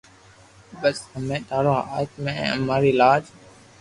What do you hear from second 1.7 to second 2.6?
ھاٿ مي ھي